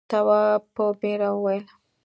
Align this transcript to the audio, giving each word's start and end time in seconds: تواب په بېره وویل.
تواب 0.09 0.61
په 0.75 0.83
بېره 0.99 1.29
وویل. 1.33 1.65